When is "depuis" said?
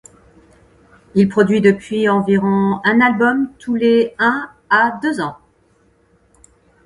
1.61-2.09